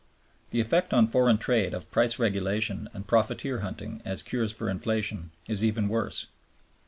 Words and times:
The 0.49 0.59
effect 0.59 0.93
on 0.95 1.05
foreign 1.05 1.37
trade 1.37 1.75
of 1.75 1.91
price 1.91 2.17
regulation 2.17 2.89
and 2.91 3.05
profiteer 3.05 3.59
hunting 3.59 4.01
as 4.03 4.23
cures 4.23 4.51
for 4.51 4.67
inflation 4.67 5.29
is 5.47 5.63
even 5.63 5.87
worse. 5.89 6.25